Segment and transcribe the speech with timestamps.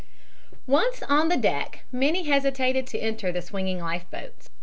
[0.65, 4.49] ONCE on the deck, many hesitated to enter the swinging life boats.